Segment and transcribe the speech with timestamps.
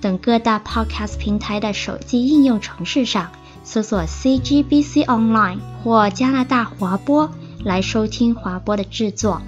[0.00, 3.30] 等各大 Podcast 平台的手机应用程式上
[3.64, 7.30] 搜索 CGBC Online 或加拿大华播
[7.64, 9.42] 来收听华播的制作。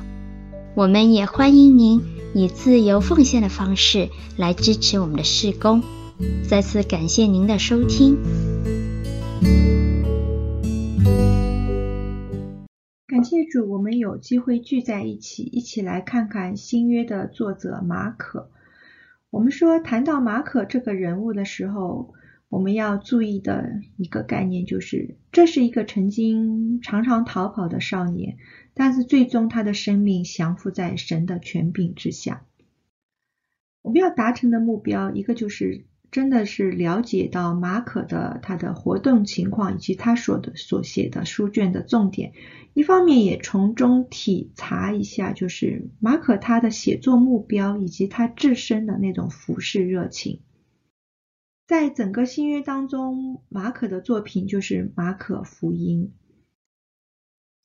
[0.75, 2.03] 我们也欢迎您
[2.35, 5.83] 以自由奉献的方式来支持我们的事工。
[6.49, 8.17] 再次感谢您的收听。
[13.07, 18.51] 感谢主，我们有机会聚在一起，一起来看看新约的作者马可。
[19.31, 22.15] 我们说，谈到马可这个人物的时候，
[22.49, 28.39] 我们要注意的一个概念就是，这是一个曾经常常逃跑的少年，
[28.73, 32.47] 但是最终他的生命降服在神的权柄之下。
[33.83, 35.85] 我们要达成的目标，一个就是。
[36.11, 42.33] 真的是了解到马可的他的活动情况以及他所的所写的书卷的重点，
[42.73, 50.41] 一方面也从中体察一下，就是马可他的写作目标以及他自身的那种服饰热情。
[51.67, 56.15] 在整个新约当中，马可的作品就是马可福音，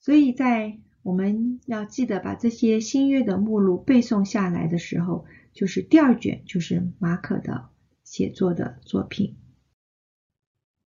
[0.01, 7.69] 所以在我们要记得把这些新约的目录背诵下来的时候，就是第二卷就是马可的。
[8.13, 9.37] 写作的作品，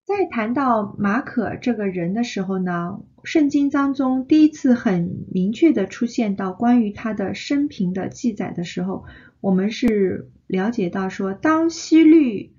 [0.06, 9.04] 在谈到马可这个人的时候呢，圣经当中第一次很明确的出现到关于他的生平的记载的时候，
[9.42, 12.56] 我们是了解到说，当希律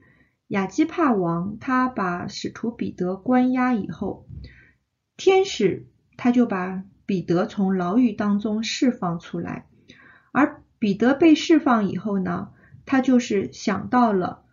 [0.49, 4.27] 亚基帕王他把使徒彼得关押以后，
[5.17, 5.87] 天使
[6.19, 9.65] 他就把彼得从牢狱当中释放出来，
[10.31, 12.51] 而彼得被释放以后呢，
[12.85, 14.45] 他就是想到了。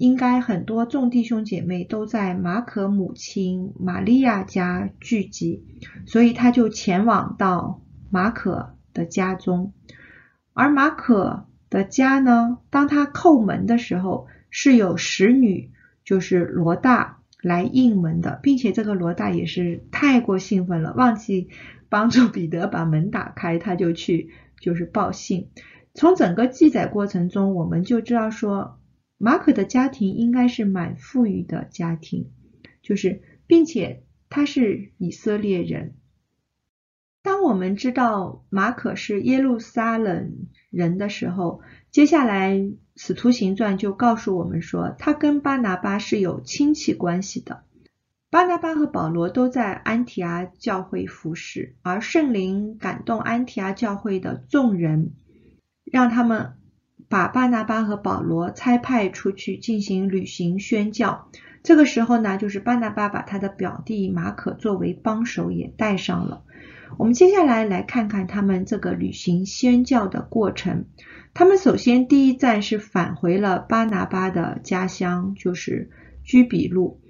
[0.00, 5.62] 应该很多众弟兄姐妹都在马可母亲玛利亚家聚集，
[6.06, 9.74] 所以他就前往到马可的家中。
[10.54, 15.70] 而马可的家呢，当他叩门的时候，是有使女，
[16.02, 21.50] 就是罗大来应门的，并且这个罗大也是太过兴奋了，忘记
[21.90, 24.30] 帮助彼得把门打开，他就去
[24.60, 25.50] 就是报信。
[25.92, 28.79] 从整个记载过程中，我们就知道说。
[29.22, 32.30] 马可的家庭应该是蛮富裕的家庭，
[32.80, 35.92] 就是，并且他是以色列人。
[37.22, 41.60] 当我们知道马可是耶路撒冷人的时候，
[41.90, 42.54] 接下来
[42.96, 47.64] 《使徒行传》就告诉我们说，他跟巴拿巴是有亲戚关系的。
[48.30, 55.12] 巴拿巴和保罗都在安提阿教会服侍，而圣灵感动安提阿教会的众人，
[55.84, 56.54] 让他们。
[57.10, 61.28] 把巴拿巴和保罗差派出去进行旅行宣教。
[61.64, 66.44] 这个时候呢，就是巴拿巴把他的表弟马可作为帮手也带上了。
[66.98, 70.84] 我们接下来来看看他们这个旅行宣教的过程。
[71.34, 75.90] 他们首先第一站是返回了巴拿巴的家乡，就是
[76.22, 77.00] 居比路。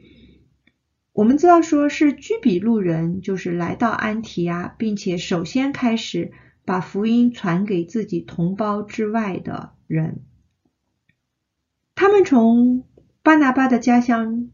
[1.13, 6.33] 我们知道说是居比路人，就是来到安提阿，并且首先开始
[6.65, 10.21] 把福音传给自己同胞之外的人，
[11.97, 12.85] 他们从
[13.25, 14.49] 巴拿巴的家乡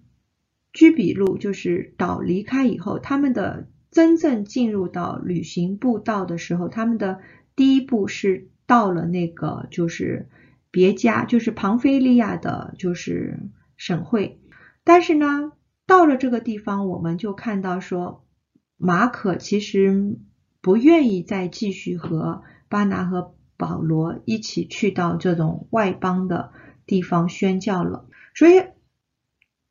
[0.72, 7.20] 居比路就是岛离开以后，他们的真正进入到旅行步道的时候，他们的
[7.54, 10.30] 第一步是到了那个就是
[10.70, 13.38] 别家，就是庞菲利亚的，就是
[13.76, 14.40] 省会。
[14.84, 15.52] 但是呢，
[15.84, 18.24] 到了这个地方，我们就看到说，
[18.78, 20.18] 马可其实
[20.62, 23.35] 不愿意再继续和巴拿和。
[23.56, 26.52] 保罗一起去到这种外邦的
[26.86, 28.64] 地方宣教了，所以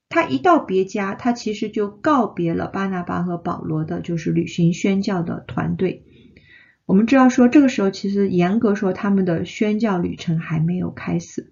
[0.09, 6.03] 他一到别家，他其实就告别了巴拿巴和保罗的，就是旅行宣教的团队。
[6.85, 11.51] 我们知道说，这个时候其实严格说，他们的宣教旅程还没有开始。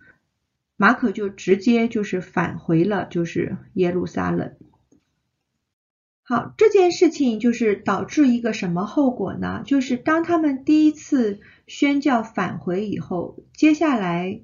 [0.77, 4.53] 马可就直接就是返回了，就是耶路撒冷。
[6.25, 9.61] 好，这件事情就是导致一个什么后果呢？
[9.65, 14.39] 就是当他们第一次宣教返回以后，接下来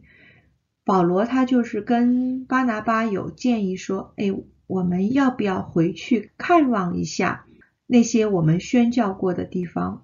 [0.83, 4.25] 保罗他就是跟巴拿巴有建议说：“哎，
[4.67, 7.45] 我们要不要回去看望一下
[7.87, 10.03] 那些我们宣教过的地方？”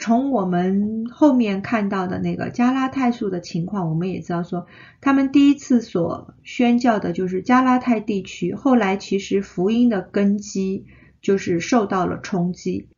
[0.00, 4.66] 从我们后面看到的那个加拉太书的情况，我们也知道说，
[5.02, 10.86] 他们第一次所宣教的就是加拉太地区，后来其实福音的根基
[11.20, 12.88] 就是受到了冲击，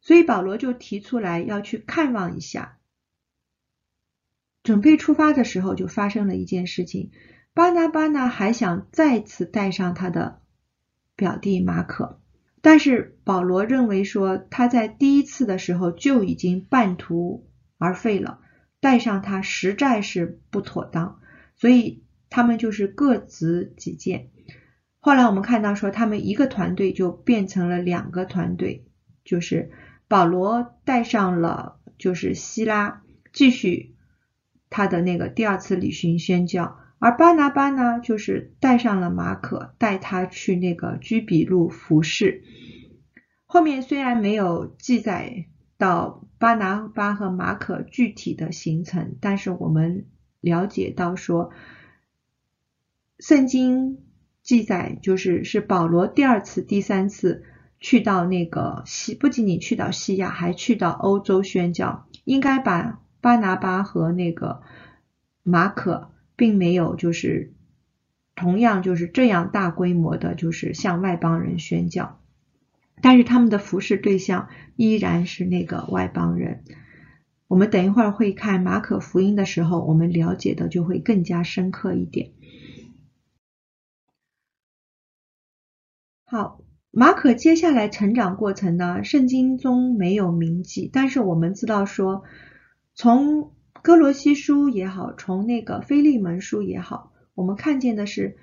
[0.00, 2.78] 所以保罗就提出来要去看望一下。
[4.62, 7.10] 准备出发的时候，就发生了一件事情，
[7.54, 10.40] 巴拿巴呢还想再次带上他的
[11.16, 12.20] 表弟马可。
[12.66, 17.48] 但是保罗认为说，他在第一次的时候就已经半途
[17.78, 18.40] 而废了，
[18.80, 21.20] 带上他实在是不妥当，
[21.54, 24.30] 所以他们就是各执己见。
[24.98, 28.84] 后来我们看到说，他们一个团队就变成了两个团队，
[29.24, 29.70] 就是
[30.08, 33.94] 保罗带上了就是希拉，继续
[34.70, 36.80] 他的那个第二次旅行宣教。
[36.98, 42.42] 而巴拿巴呢，就是带上了马可，带他去那个居比路服侍。
[43.44, 45.46] 后面虽然没有记载
[45.76, 50.06] 到巴拿巴和马可具体的行程，但是我们
[50.40, 51.50] 了解到说，
[53.18, 53.98] 圣经
[54.42, 57.44] 记载就是是保罗第二次、第三次
[57.78, 64.62] 去到那个西，不仅仅去到西亚，还去到欧洲宣教，应该把巴拿巴和那个
[65.42, 66.10] 马可。
[66.36, 67.54] 并没有，就是
[68.34, 72.20] 同样就是这样大规模的，就是向外邦人宣教，
[73.00, 76.62] 但是他们的服侍对象依然是那个外邦人。
[77.48, 82.32] 我们等一会儿会看马可福音的时候，我们了解的就会更加深刻一点。
[86.26, 86.60] 好，
[86.90, 92.24] 马可接下来成长过程呢，圣经中没有铭记，但是我们知道说
[92.94, 93.55] 从。
[93.86, 98.36] 歌罗西书也好，从那个腓利门书也好，我们看见的是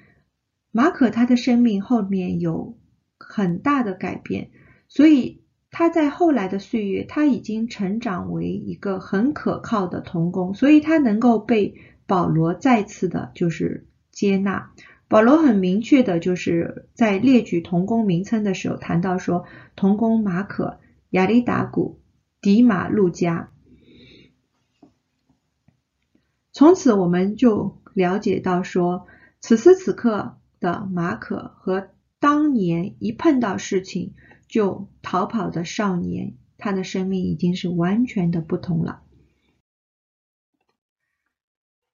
[0.71, 2.77] 马可他的生命后面有
[3.19, 4.51] 很大的改变，
[4.87, 11.75] 所以他在后来的岁月，他已经成长为一个很可靠的同工，所以他能够被
[12.07, 14.71] 保罗再次的就是接纳。
[15.09, 19.43] 保罗很明确的就是在列举同工名称的时候谈到说，
[19.75, 20.79] 同工马可、
[21.09, 21.99] 亚里达古、
[22.39, 23.49] 迪马、路加。
[26.53, 29.07] 从此我们就了解到说，
[29.41, 31.89] 此时此刻的马可和
[32.19, 34.13] 当年一碰到事情
[34.47, 39.01] 就逃跑的少年，他的生命已经是完全的不同了。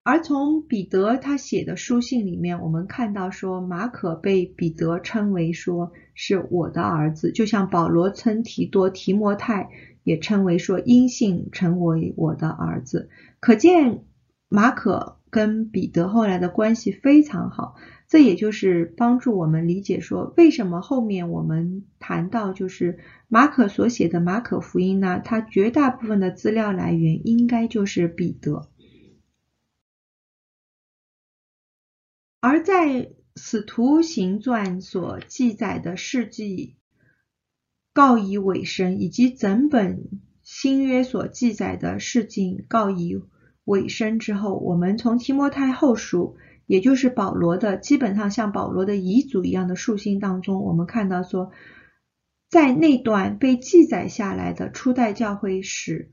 [0.04, 9.70] 而从彼得他写的书信里面，我们看到说，马可被彼得称为说是我的儿子，就像保罗称提多、提摩太
[10.04, 13.10] 也称为说因信成为我的儿子，
[13.40, 14.04] 可见。
[14.52, 17.76] 马可跟彼得后来的关系非常好，
[18.08, 22.98] 这也就是帮助我们理解说，为什么后面我们谈到就是
[23.28, 25.22] 马可所写的马可福音呢？
[25.24, 28.68] 它绝大部分的资料来源应该就是彼得。
[32.40, 36.76] 而在使徒行传所记载的事迹
[37.94, 40.10] 告以尾声，以及整本
[40.42, 43.22] 新约所记载的事迹告以。
[43.70, 51.52] 尾声之后，我们从提摩太后书，也就是保罗的基本上像保罗的遗嘱一样的书信当中，我们看到说，
[52.50, 56.10] 在那段被记载下来的初代教会史，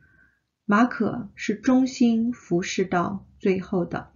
[0.67, 4.09] 马可是忠心服侍到最后的。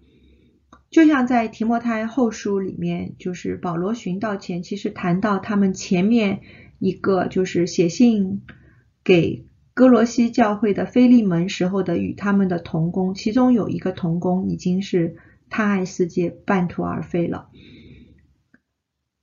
[0.90, 6.42] 就像在提摩太后书里面，就是保罗寻道前，其实谈到他们前面
[6.78, 8.42] 一个就是写信
[9.02, 9.46] 给。
[9.80, 15.16] 哥罗西教会的菲利门时候的与他们的同工，其中有一个同工已经是
[15.48, 17.48] 他爱世界，半途而废了。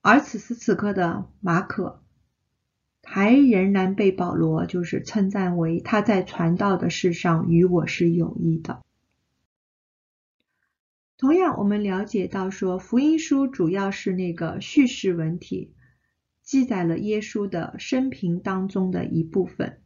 [0.01, 2.01] 而此时此刻的马可，
[3.03, 8.81] 还仍然被保罗就是称赞为他在传道的事上与我是有益的。
[11.19, 15.75] 同样，我们了解到说，福音书主要是那个叙事文体，
[16.41, 19.81] 记载了耶稣的生平当中的一部分。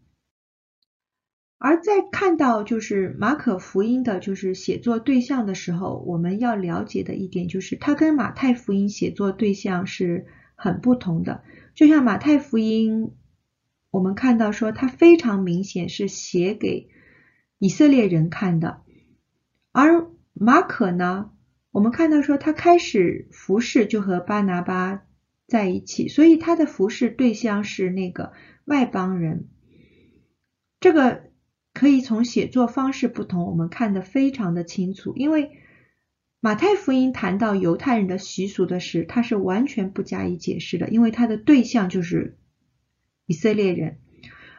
[1.63, 10.25] 而在看到就是马可福音的，就是写作对象的时候，我们要了解的一点就是，它跟马太福音写作对象是
[10.56, 11.44] 很不同的。
[11.75, 13.12] 就像马太福音，
[13.91, 16.89] 我们看到说，它非常明显是写给
[17.60, 18.82] 以色列人看的，
[19.72, 21.30] 而马可呢，
[21.70, 25.03] 我们看到说，他开始服侍就和巴拿巴
[25.46, 28.34] 在一起，所以他的服侍对象是那个
[28.65, 29.48] 外邦人，
[30.80, 31.30] 这个。
[31.81, 35.13] 可以从写作方式不同，我们看得非常的清楚。
[35.15, 35.50] 因为
[36.39, 42.38] 马太福音谈到犹太人的习俗的事，他是完全不加以解释的，因为他的对象就是
[43.25, 43.97] 以色列人。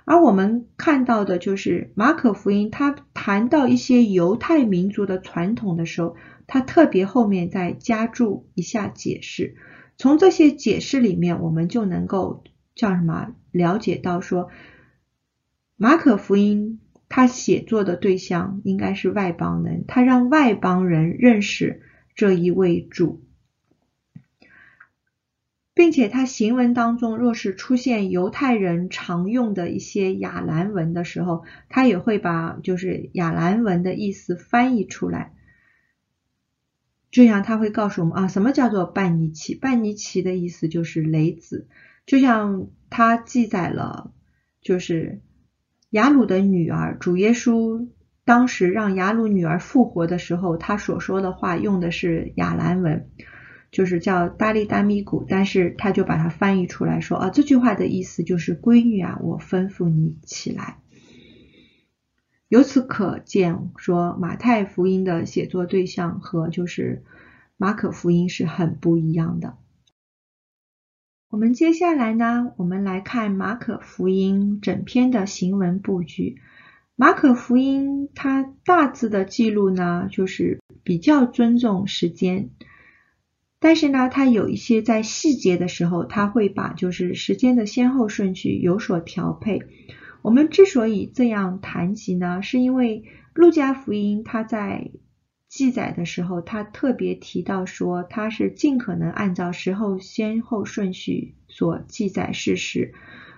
[0.04, 6.16] 而我们看到的就是马可福音，他谈到一些犹太民族的传统的时候，
[6.48, 9.54] 他特别后面再加注一下解释。
[9.96, 12.42] 从这些解释里面，我们就能够
[12.74, 14.48] 叫什么了解到说，
[15.76, 16.80] 马可福音
[17.14, 21.82] 他写作的对象应该是外邦人，他让外邦人认识
[22.14, 23.22] 这一位主。
[25.74, 35.34] 并且他行文当中，若是出现犹太人常用的一些亚兰文的时候，他也会把就是亚兰文的意思翻译出来。
[37.10, 39.54] 这样他会告诉我们啊，什么叫做半尼奇？
[39.54, 41.68] 半尼奇的意思就是雷子。
[42.06, 44.14] 就像他记载了，
[44.62, 45.20] 就是
[45.92, 47.88] 雅鲁的女儿，主耶稣
[48.24, 53.08] 当时让雅鲁女儿复活的时候，他所说的话用的是亚兰文。
[53.70, 60.76] 就是叫达利达米古，但是他就把它翻译出来说啊，这句话的意思就是闺女啊，我吩咐你起来。
[62.48, 67.02] 由此可见，说马太福音的写作对象和就是
[67.56, 69.56] 马可福音是很不一样的。
[71.32, 76.36] 我们接下来呢，我们来看马可福音整篇的行文布局。
[76.94, 82.50] 马可福音它大致的记录呢，就是比较尊重时间。
[83.58, 89.62] 但是呢，它有一些在细节的时候，它会把就是时间的先后顺序有所调配。
[90.20, 94.90] 我们之所以这样谈及呢，是因为路加福音它在
[95.52, 102.94] 记载的时候，它特别提到说，它是尽可能按照时候先后顺序所记载事实。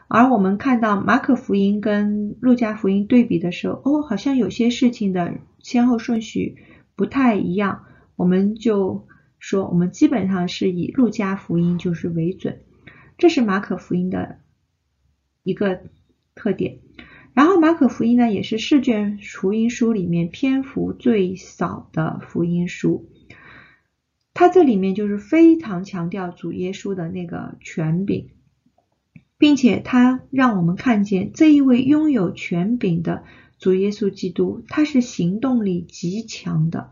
[0.06, 6.58] 而我们看到马可福音跟路加福音对比的时候，哦，好像有些事情的先后顺序
[6.94, 9.08] 不太一样，我们就。
[9.40, 12.60] 说我们基本上是以路加福音就是为准，
[13.18, 14.38] 这是马可福音的
[15.42, 15.82] 一个
[16.34, 16.78] 特点。
[17.34, 23.10] 然后马可福音呢，也是四卷福音书里面篇幅最少的福音书。
[24.32, 28.30] 它这里面就是非常强调主耶稣的那个权柄，
[29.36, 33.24] 并且它让我们看见这一位拥有权柄的
[33.58, 36.90] 主耶稣基督，他是行动力极强的。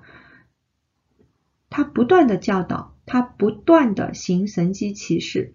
[1.69, 5.55] 他不断的教导，他不断的行神迹奇事，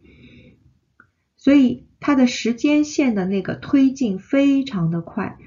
[1.38, 5.38] 所以他的时间线的那个推进非常的快。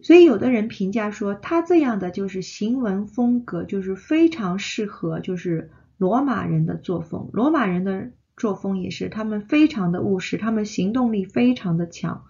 [0.00, 7.28] 所以有的人评价说，他这样的就是行文风格，就是非常适合就是罗马人的作风。
[7.32, 12.24] 罗马人的作风也是，他们非常的务实，他们行动力非常的强。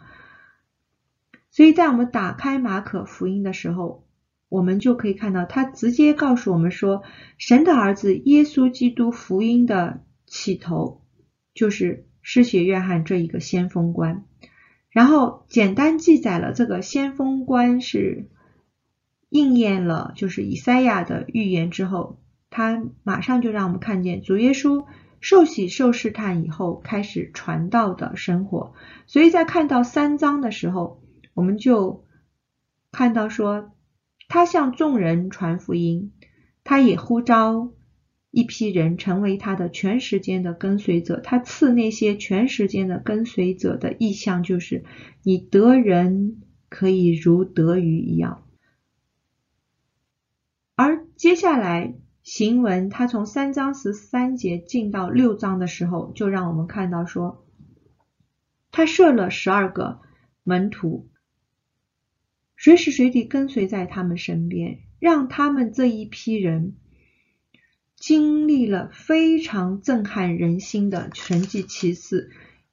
[1.51, 4.07] 所以在我们打开马可福音的时候，
[4.49, 7.03] 我们就可以看到，他直接告诉我们说，
[7.37, 11.03] 神的儿子耶稣基督福音的起头
[11.53, 14.27] 就是施洗约翰这一个先锋官，
[14.91, 18.29] 然后简单记载了这个先锋官是
[19.31, 22.21] 应验了就是以赛亚的预言之后，
[22.51, 24.85] 他马上就让我们看见主耶稣
[25.23, 28.75] 受洗受试探以后开始传道的生活，
[29.07, 31.01] 所以在看到三章的时候，
[31.33, 32.05] 我们就
[32.93, 33.71] 看到说。
[34.31, 36.13] 他向众人传福音，
[36.63, 37.71] 他也呼召
[38.39, 41.19] 一批人成为他的全时间的跟随者。
[41.19, 44.85] 他赐那些全时间的跟随者的意向，就是
[45.25, 48.45] 你得人可以如得鱼一样。
[50.77, 57.45] 而接下来行文，他从三章十三节进到六章的时候，就让我们看到说，
[58.71, 59.99] 他设了十二个
[60.45, 61.09] 门徒。
[62.57, 66.77] 随时随地跟随在他们身边，让他们这一批人
[67.99, 72.31] 经历了非常震撼人心的神迹奇事，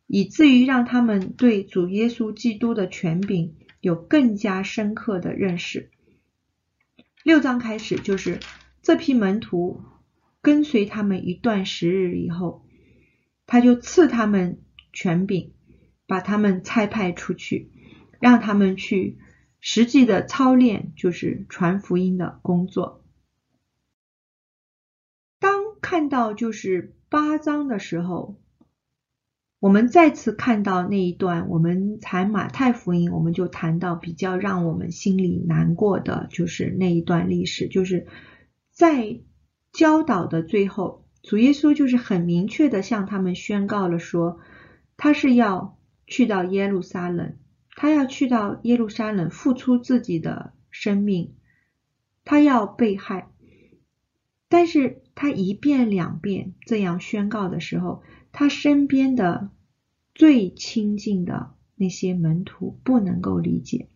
[0.08, 5.90] 以至于让他们对主耶稣基督的权柄有更加深刻的认识。
[7.24, 8.40] 六章开始就是
[8.82, 9.82] 这批门徒
[10.42, 12.66] 跟随他们一段时日以后，
[13.48, 14.62] 他就赐他们
[14.94, 15.54] 权柄，
[16.06, 17.72] 把他们差派出去，
[18.20, 19.18] 让他们去。
[19.68, 23.04] 实际的操练就是传福音的工作。
[25.88, 28.42] 看到就是八章的时候，
[29.60, 38.08] 我们再次看到那一段，我们谈马太福音，我们就谈到比较让我们心里难过的就是那一段历史，就是
[38.72, 39.20] 在
[39.74, 44.40] 教导的最后，主耶稣就是很明确的向他们宣告了说，
[44.98, 45.78] 他是要
[46.08, 47.38] 去到耶路撒冷。
[47.76, 51.36] 他要去到耶路撒冷，付出自己的生命，
[52.24, 53.30] 他要被害。
[54.50, 59.50] 但是他一遍两遍这样宣告的时候，他身边的
[60.14, 63.88] 最亲近的那些门徒不能够理解。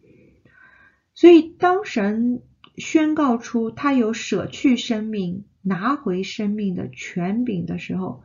[1.13, 2.41] 所以，当神
[2.77, 8.23] 宣告出他有舍去生命、拿回生命的权柄的时候，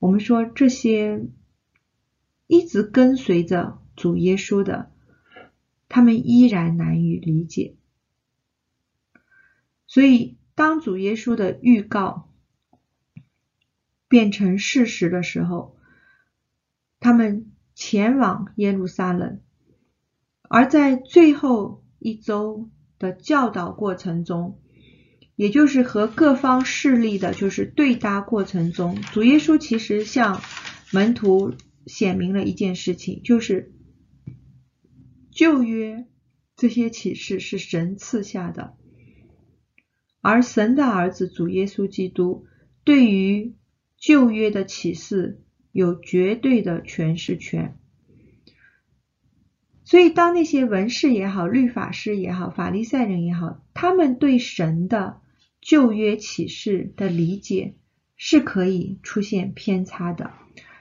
[0.00, 1.24] 我们说这些
[2.48, 4.90] 一直跟随着主耶稣的，
[5.88, 7.76] 他们依然难以理解。
[9.86, 12.28] 所以，当主耶稣的预告
[14.08, 15.76] 变成事实的时候，
[16.98, 19.40] 他们前往耶路撒冷，
[20.48, 24.58] 而在最后一周的教导过程中，
[25.34, 30.40] 也就是和各方势力的，就是对答过程中，主耶稣其实向
[30.90, 31.52] 门徒
[31.86, 33.74] 显明了一件事情，就是
[35.30, 36.06] 旧约
[36.56, 38.74] 这些启示是神赐下的，
[40.28, 42.46] 而神的儿子主耶稣基督
[42.82, 43.54] 对于
[43.96, 45.40] 旧约的启示
[45.70, 47.78] 有绝对的诠释权。
[49.84, 55.20] 所以，当那些文士也好、律法师也好、法利赛人也好，他们对神的
[55.60, 57.76] 旧约启示的理解
[58.16, 60.32] 是可以出现偏差的，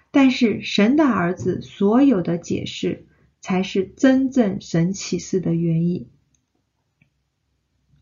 [0.09, 3.05] 但是神的儿子所有的解释
[3.41, 6.09] 才是真正神启示的原意。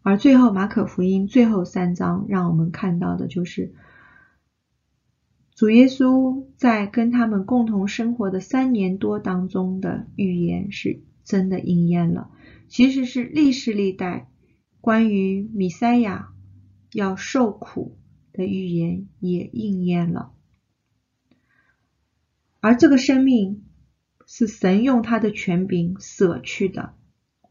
[0.03, 3.73] 而最后，马可福音最后三章让我们看到的就是，
[5.55, 12.29] 主耶稣在跟他们共同生活的三年多当中的预言是真的应验了，
[12.67, 14.29] 其实是历世历代
[14.81, 16.33] 关于弥赛亚
[16.91, 17.97] 要受苦
[18.33, 20.33] 的预言也应验了，
[22.59, 23.63] 而这个生命
[24.25, 26.93] 是神用他的权柄舍去的，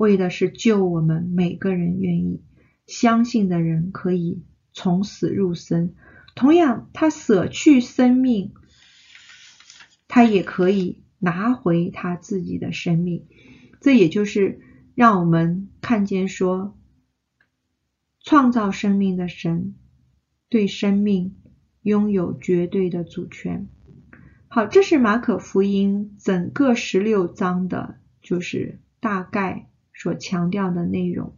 [0.02, 2.42] 为的是救我们每个人愿意
[2.88, 4.42] 相信的人可以
[4.72, 5.94] 从死入生。
[6.34, 8.52] 同样，他舍去生命，
[10.08, 13.28] 他也可以拿回他自己的生命。
[13.80, 14.60] 这也就是
[14.96, 16.76] 让我们看见说，
[18.24, 19.76] 创造生命的神
[20.48, 21.36] 对生命
[21.82, 23.68] 拥有绝对的主权。
[24.48, 29.68] 好，这是马可福音整个十六章的，就是大概
[30.02, 31.36] 所强调的内容。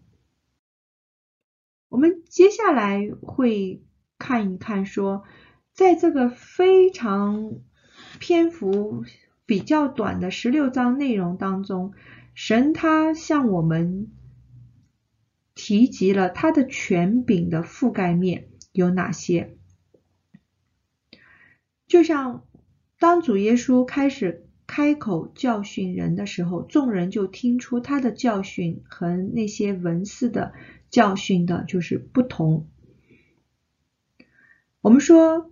[1.89, 3.83] 我们接下来会
[4.19, 5.25] 看一看说，
[5.73, 7.53] 在这个非常
[8.19, 9.05] 篇幅
[9.45, 11.93] 比较短的十六章内容当中，
[12.35, 14.11] 神他向我们。
[15.57, 19.57] 提及了他的权柄的覆盖面有哪些？
[21.87, 22.45] 就像
[22.99, 30.53] 当主耶稣开始开口教训人的时候，众人就听出他的教训和那些文士的
[30.91, 32.69] 教训的就是不同。
[34.81, 35.51] 我们说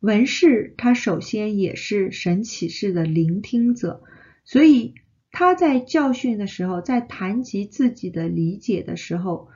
[0.00, 4.02] 文士他首先也是神启示的聆听者，
[4.44, 4.94] 所以。
[5.30, 9.48] 他在教训的时候，在谈及自己的理解的时候，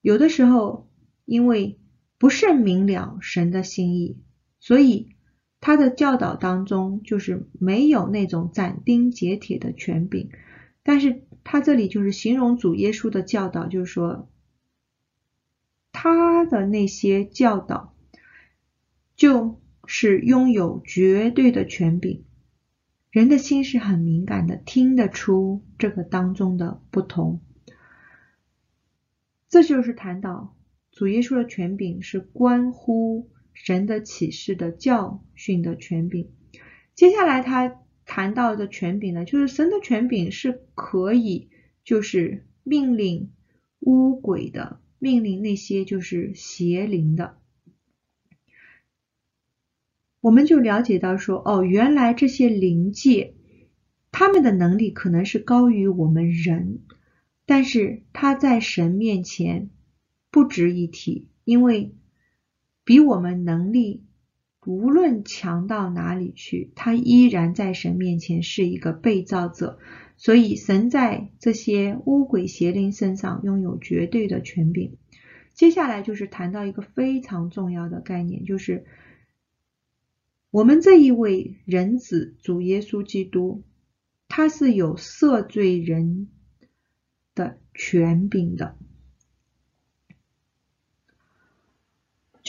[0.00, 0.88] 有的时候
[1.26, 1.78] 因为
[2.18, 4.18] 不甚明了神的心意，
[4.60, 5.14] 所以
[5.60, 10.30] 他的教导当中就是没有那种斩钉截铁的权柄。
[10.82, 14.30] 但是他这里就是形容主耶稣的教导，就是说
[15.92, 17.94] 他的那些教导
[19.14, 22.24] 就是拥有绝对的权柄。
[23.10, 27.40] 人的心是很敏感的，听得出这个当中的不同。
[29.48, 30.56] 这就是谈到
[30.92, 33.28] 主耶稣的权柄是关乎
[33.62, 36.30] 神的启示的教训的权柄。
[36.94, 41.50] 接下来他谈到的权柄呢，就是神的权柄是可以
[41.84, 43.32] 就是命令
[43.80, 47.36] 污鬼的，命令那些就是邪灵的。
[50.22, 53.34] 我们就了解到说，哦，原来这些灵界，
[54.10, 56.80] 他们的能力可能是高于我们人，
[57.44, 59.68] 但是他在神面前
[60.30, 61.94] 不值一提，因为
[62.84, 64.04] 比我们能力
[64.66, 69.78] 无论强到哪里去，他依然在神面前是一个被造者，
[70.16, 74.96] 所以神在这些污鬼邪灵身上拥有绝对的权柄。
[75.54, 78.84] 接下来就是谈到一个非常重要的概念，就是。
[80.52, 83.62] 我们这一位人子主耶稣基督，
[84.26, 86.28] 他是有赦罪人
[87.36, 88.76] 的权柄的。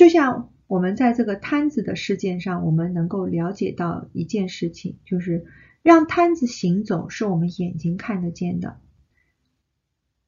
[0.02, 5.46] 就像我们在这个摊子的事件上，我们能够了解到一件事情，就是
[5.84, 8.80] 让摊子行走是我们眼睛看得见的，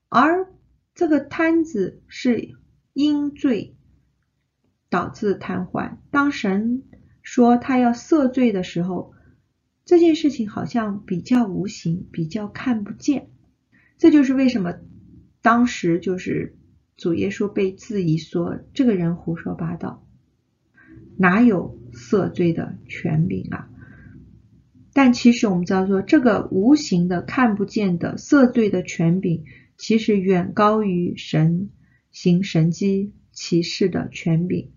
[0.10, 0.48] 而
[0.94, 2.52] 这个摊子是
[2.94, 3.76] 因罪
[4.92, 6.84] 导致瘫痪，当神。
[7.24, 9.16] 说他要赦罪的时候，
[9.86, 13.32] 这件事情好像比较无形，比较看不见。
[13.98, 14.76] 这就是为什么
[15.42, 16.56] 当时就是
[16.96, 20.06] 主耶稣被质疑说，这个人胡说八道，
[21.18, 23.70] 哪有赦罪的权柄啊？
[24.94, 29.44] 但其实我们知道说，这个无形的、看不见的赦罪的权柄，
[29.76, 31.72] 其实远高于神
[32.12, 34.72] 行神迹奇事的权柄。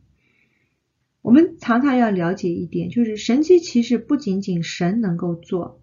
[1.21, 5.83] 我们常常要了解一点，就是神迹奇事不仅仅神能够做，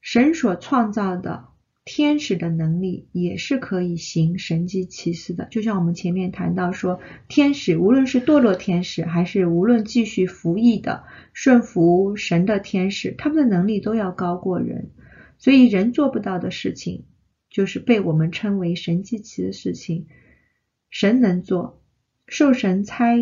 [0.00, 1.51] 神所创造的
[1.84, 5.46] 天使的能力也是可以行神迹奇事的。
[5.50, 14.90] 就像我们前面谈到说，天使无论是堕落天使，还是无论继续服役的顺服神的天使，他们的能力都要高过人。
[15.38, 17.04] 所以人做不到的事情，
[17.50, 20.06] 就是被我们称为神迹奇的事情，
[20.90, 21.82] 神能做，
[22.26, 23.16] 受神差。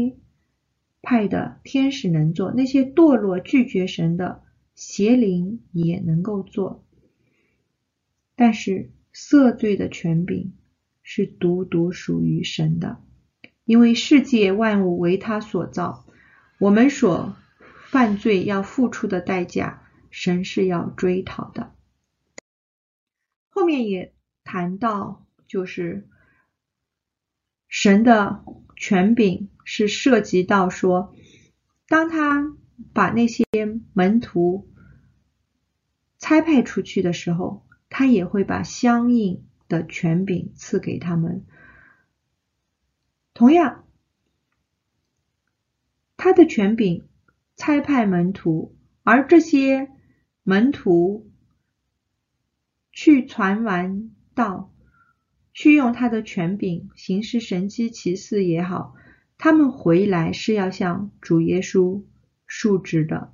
[1.03, 4.42] 派的天使能做，那些堕落拒绝神的
[4.75, 6.85] 邪灵也能够做，
[8.40, 10.57] 但是赦罪的权柄
[11.03, 13.05] 是独独属于神的，
[13.66, 16.07] 因为世界万物为他所造，
[16.59, 17.37] 我们所
[17.90, 21.74] 犯罪要付出的代价，神是要追讨的。
[23.50, 26.09] 后面也谈到，就是
[27.68, 28.42] 神的
[28.74, 29.50] 权柄。
[29.62, 31.14] 是涉及到说，
[31.87, 32.57] 当他
[32.94, 33.44] 把那些
[33.92, 34.68] 门徒
[36.18, 41.44] 差派出去的时候，他也会把相应的权柄赐给他们。
[43.35, 43.85] 同样，
[46.16, 47.07] 他的权柄
[47.57, 49.90] 差派门徒，而这些
[50.42, 51.31] 门徒
[52.92, 54.72] 去传完道，
[55.53, 58.94] 去用他的权柄行事神迹奇事也好。
[59.37, 62.03] 他们回来是要向主耶稣
[62.46, 63.33] 述职的，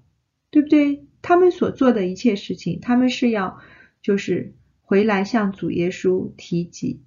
[0.50, 1.04] 对不对？
[1.20, 3.58] 他们所做的一切事情，他们是要
[4.06, 7.02] 就是回来向主耶稣提及。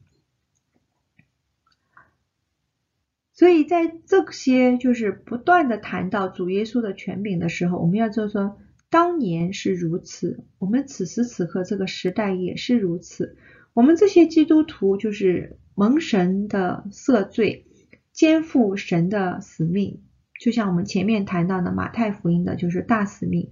[3.31, 8.59] 所以在这些就是不断的谈到主耶稣的权柄的时候，我们要就说，
[8.89, 13.37] 当年是如此，我们此时此刻这个时代也是如此。
[13.73, 17.65] 我们这些基督徒就是蒙神的赦罪。
[18.11, 20.01] 肩负神的使命，
[20.41, 23.51] 就像我们前面谈到的马太福音的，就是大使命。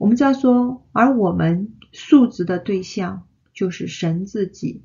[0.00, 4.82] 我们知道说，而我们述职的对象就是神自己。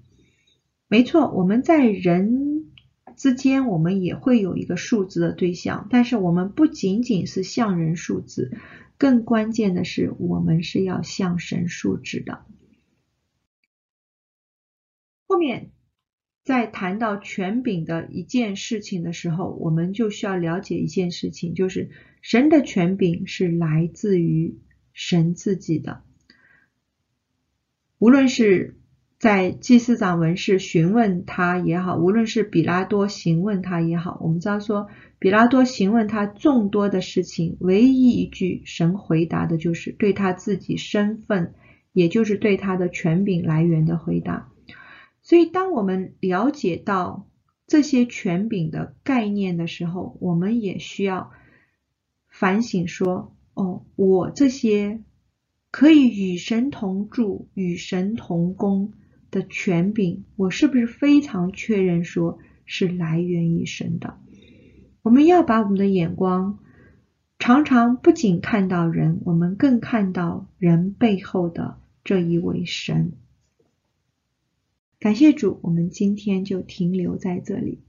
[0.89, 2.73] 没错，我们在人
[3.15, 8.58] 之间，我们也会有一个述职的对象，但是我们不仅仅是向人述职，
[8.97, 12.43] 更关键的是，我们是要向神述职的。
[15.28, 15.71] 后面。
[16.43, 21.89] 在谈到权柄的一件事情的时候，我们就需要了解一件事情，就是
[22.21, 24.60] 神的权柄是来自于
[24.96, 26.02] 神自己的。
[28.00, 28.80] 无论是
[29.20, 34.88] 在祭司长文士询问他也好，无论是比拉多询问他也好，我们知道说，
[35.20, 41.54] 比拉多询问他众多的事情，唯一一句神回答的就是对他自己身份，
[41.94, 44.50] 也就是对他的权柄来源的回答。
[45.22, 47.28] 所以，当我们了解到
[47.66, 51.32] 这些权柄的概念的时候，我们也需要
[52.28, 55.02] 反省说：哦，我这些
[55.72, 58.94] 可以与神同住、与神同工
[59.32, 64.18] 的权柄，我是不是非常确认说是来源于神的？
[65.02, 66.60] 我们要把我们的眼光
[67.39, 73.13] 常常不仅看到人，我们更看到人背后的这一位神。
[75.00, 77.85] 感谢主，我们今天就停留在这里。